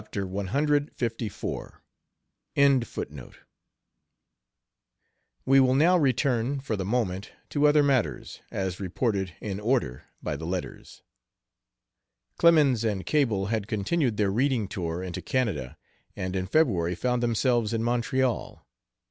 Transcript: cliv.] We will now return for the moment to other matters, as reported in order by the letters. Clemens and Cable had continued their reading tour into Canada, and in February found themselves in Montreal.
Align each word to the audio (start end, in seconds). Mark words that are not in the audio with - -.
cliv.] 0.01 1.65
We 5.45 5.59
will 5.59 5.75
now 5.75 5.95
return 5.99 6.59
for 6.59 6.75
the 6.75 6.83
moment 6.85 7.31
to 7.49 7.67
other 7.67 7.83
matters, 7.83 8.39
as 8.49 8.79
reported 8.79 9.35
in 9.39 9.59
order 9.59 10.05
by 10.23 10.35
the 10.35 10.47
letters. 10.47 11.03
Clemens 12.39 12.83
and 12.83 13.05
Cable 13.05 13.45
had 13.53 13.67
continued 13.67 14.17
their 14.17 14.31
reading 14.31 14.67
tour 14.67 15.03
into 15.03 15.21
Canada, 15.21 15.77
and 16.15 16.35
in 16.35 16.47
February 16.47 16.95
found 16.95 17.21
themselves 17.21 17.71
in 17.71 17.83
Montreal. 17.83 18.67